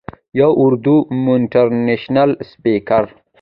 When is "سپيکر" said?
2.49-3.03